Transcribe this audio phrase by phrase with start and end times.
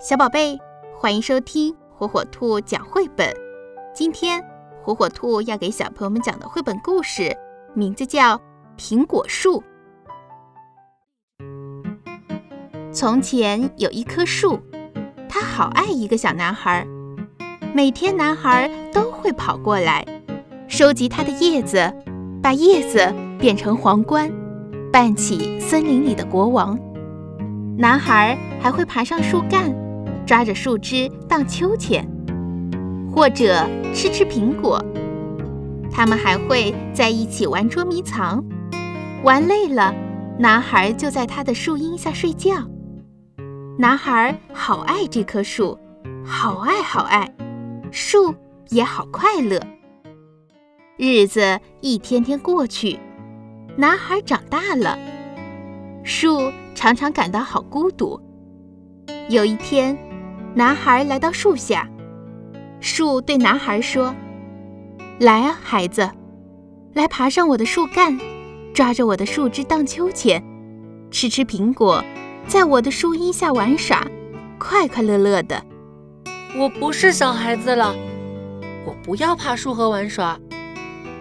[0.00, 0.56] 小宝贝，
[0.96, 3.34] 欢迎收听火火兔讲绘本。
[3.92, 4.40] 今天，
[4.80, 7.36] 火火兔要给小朋友们讲的绘本故事
[7.74, 8.36] 名字叫
[8.78, 9.60] 《苹果树》。
[12.92, 14.60] 从前有一棵树，
[15.28, 16.86] 它好爱一个小男孩，
[17.74, 20.06] 每天男孩都会跑过来，
[20.68, 21.92] 收集它的叶子，
[22.40, 24.30] 把叶子变成皇冠，
[24.92, 26.78] 扮起森林里的国王。
[27.76, 29.87] 男孩还会爬上树干。
[30.28, 32.06] 抓着树枝荡秋千，
[33.10, 34.78] 或者吃吃苹果。
[35.90, 38.44] 他们还会在一起玩捉迷藏。
[39.24, 39.94] 玩累了，
[40.38, 42.52] 男孩就在他的树荫下睡觉。
[43.78, 45.78] 男孩好爱这棵树，
[46.22, 47.34] 好爱好爱，
[47.90, 48.34] 树
[48.68, 49.58] 也好快乐。
[50.98, 53.00] 日子一天天过去，
[53.78, 54.98] 男孩长大了，
[56.04, 58.20] 树常常感到好孤独。
[59.30, 59.96] 有一天。
[60.54, 61.88] 男孩来到树下，
[62.80, 64.14] 树对男孩说
[65.20, 66.10] ：“来啊，孩子，
[66.94, 68.18] 来爬上我的树干，
[68.74, 70.42] 抓着我的树枝荡秋千，
[71.10, 72.02] 吃吃苹果，
[72.46, 74.04] 在我的树荫下玩耍，
[74.58, 75.62] 快快乐乐的。”
[76.58, 77.94] 我不是小孩子了，
[78.84, 80.40] 我不要爬树和玩耍，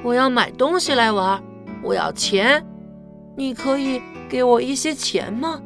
[0.02, 1.44] 我要买东西来玩，
[1.84, 2.66] 我要钱，
[3.36, 5.62] 你可以给我一些钱吗？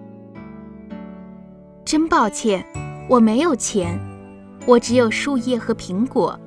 [1.86, 2.66] 真抱歉。
[3.12, 4.00] 我没有钱，
[4.66, 6.40] 我只有树叶和苹果。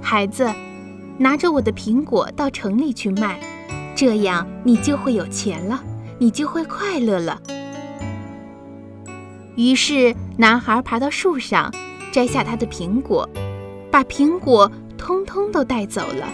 [0.00, 0.48] 孩子，
[1.18, 3.40] 拿着我的苹果到城里去卖，
[3.96, 5.82] 这样你就会有钱了，
[6.20, 7.42] 你就会快乐了。
[9.56, 11.74] 于是，男孩爬到树上，
[12.12, 13.28] 摘下他的苹果，
[13.90, 16.28] 把苹果通通都带走了。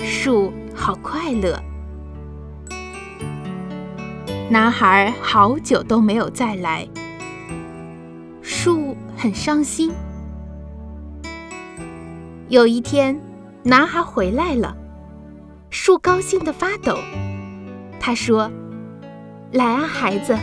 [0.00, 1.56] 树好快乐。
[4.50, 6.84] 男孩好久都没有再来。
[9.16, 9.90] 很伤心。
[12.48, 13.18] 有一天，
[13.62, 14.76] 男孩回来了，
[15.70, 16.98] 树高兴的发抖。
[17.98, 18.50] 他说
[19.52, 20.38] ：“来啊，孩子，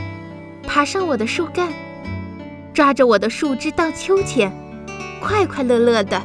[0.64, 1.72] 爬上我的树干，
[2.74, 4.52] 抓着我的树枝荡秋千，
[5.22, 6.22] 快快乐乐的。”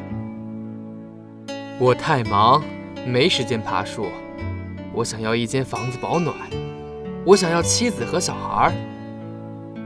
[1.79, 2.61] 我太忙，
[3.07, 4.07] 没时间爬树。
[4.91, 6.35] 我想要一间房子保暖，
[7.23, 8.73] 我想要妻子和小孩。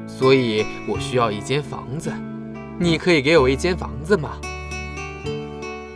[0.08, 2.12] 所以我需要一间房子，
[2.84, 4.32] 你可以给我一间房子吗？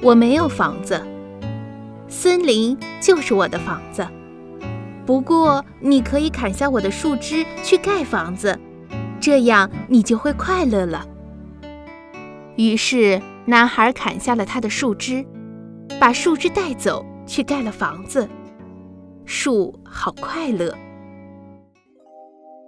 [0.02, 1.06] 我没有房子，
[2.08, 4.08] 森林就是我的房子。
[5.06, 8.58] 不过你可以砍下我的树枝去盖房子，
[9.20, 11.06] 这样你就会快乐了。
[12.56, 15.26] 于是男孩砍下了他的树枝，
[16.00, 18.30] 把树枝带走去盖了房子。
[19.26, 20.74] 树好快乐。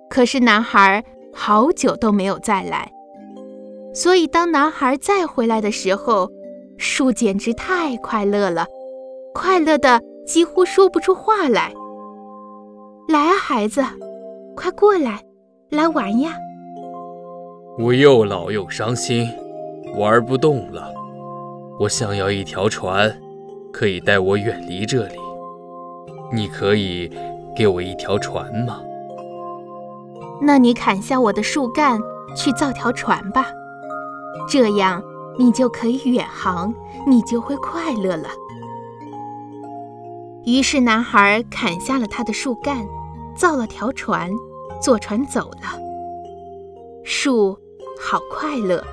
[0.09, 1.01] 可是男孩。
[1.31, 2.91] 好久都没有再来，
[4.01, 6.31] 所以当男孩再回来的时候，
[6.77, 8.65] 树简直太快乐了，
[9.33, 11.73] 快乐的几乎说不出话来。
[13.09, 13.83] 来啊，孩子，
[14.55, 15.21] 快过来，
[15.69, 16.31] 来玩呀！
[17.77, 19.29] 我又老又伤心，
[19.97, 20.93] 玩不动了。
[21.77, 23.13] 我想要一条船，
[23.73, 25.15] 可以带我远离这里。
[26.31, 27.11] 你可以
[27.53, 28.79] 给我一条船吗？
[30.41, 31.99] 那你砍下我的树干
[32.33, 33.45] 去造条船吧，
[34.47, 35.03] 这样
[35.37, 36.73] 你就可以远航，
[37.05, 38.29] 你就会快乐了。
[40.45, 42.87] 于是男孩砍下了他的树干，
[43.35, 44.31] 造了条船，
[44.81, 45.79] 坐船走了。
[47.03, 47.57] 树
[47.99, 48.83] 好快乐，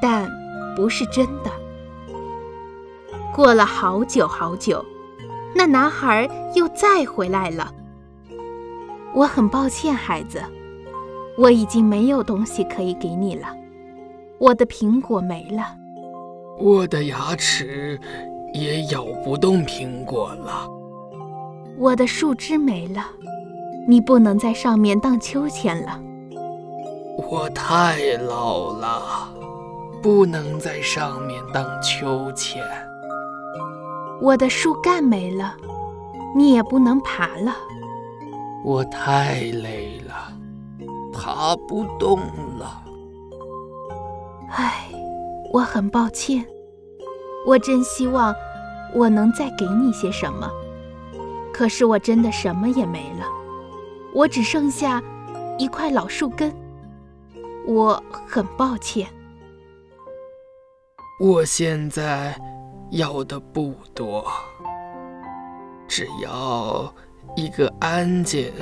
[0.00, 0.30] 但
[0.74, 1.50] 不是真的。
[3.34, 4.84] 过了好久好久，
[5.54, 7.72] 那男孩又再回来了。
[9.12, 10.42] 我很抱歉，孩子，
[11.36, 13.48] 我已经没有东西可以给你了。
[14.38, 15.76] 我的苹果没了，
[16.58, 17.98] 我的牙齿
[18.52, 20.68] 也咬不动苹果了。
[21.78, 23.04] 我的树枝没了，
[23.86, 26.00] 你不能在上面荡秋千了。
[27.30, 27.96] 我太
[28.28, 29.28] 老了，
[30.02, 32.62] 不能在上面荡秋千。
[34.20, 35.54] 我的树干没了，
[36.36, 37.56] 你也不能爬了。
[38.64, 40.14] 我太累了，
[41.12, 42.18] 爬不动
[42.58, 42.83] 了。
[44.50, 44.88] 唉，
[45.52, 46.44] 我很抱歉。
[47.46, 48.34] 我真希望
[48.94, 50.50] 我能再给你些什么，
[51.52, 53.26] 可是我真的什么也没了。
[54.14, 55.02] 我只剩下
[55.58, 56.54] 一块老树根。
[57.66, 59.08] 我很抱歉。
[61.20, 62.38] 我现在
[62.90, 64.24] 要的不多，
[65.88, 66.92] 只要。
[67.36, 68.52] 一个安静、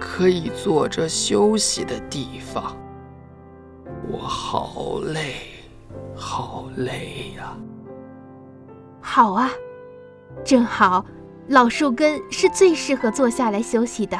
[0.00, 2.76] 可以坐着休息的地方。
[4.10, 5.34] 我好累，
[6.14, 7.56] 好累呀！
[9.00, 9.50] 好啊，
[10.44, 11.04] 正好，
[11.48, 14.18] 老树根是最适合坐下来休息的。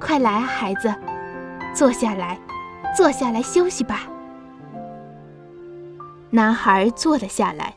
[0.00, 0.94] 快来啊，孩子，
[1.74, 2.38] 坐下来，
[2.96, 4.02] 坐下来休息吧。
[6.30, 7.74] 男孩坐了下来，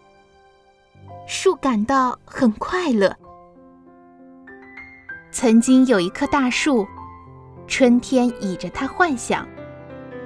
[1.26, 3.16] 树感到很快乐。
[5.32, 6.86] 曾经有一棵大树，
[7.66, 9.48] 春天倚着它幻想，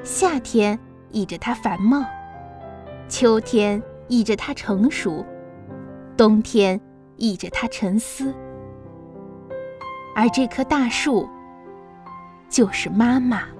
[0.06, 0.80] 夏天
[1.10, 2.06] 倚着它繁茂，
[3.10, 5.26] 秋天倚着它成熟，
[6.16, 6.80] 冬天
[7.18, 8.32] 倚着它沉思。
[10.16, 11.28] 而这棵大树，
[12.48, 13.55] 就是妈妈。